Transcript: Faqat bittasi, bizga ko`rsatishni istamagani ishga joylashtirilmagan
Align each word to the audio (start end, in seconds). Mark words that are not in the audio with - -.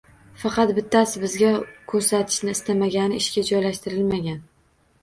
Faqat 0.43 0.71
bittasi, 0.77 1.21
bizga 1.25 1.51
ko`rsatishni 1.93 2.57
istamagani 2.57 3.25
ishga 3.25 3.47
joylashtirilmagan 3.53 4.43